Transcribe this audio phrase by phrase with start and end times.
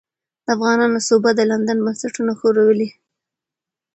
[0.45, 2.89] د افغانانو سوبه د لندن بنسټونه ښورولې.